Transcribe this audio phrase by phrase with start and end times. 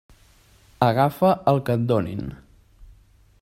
[0.85, 2.35] Agafa el que et donin.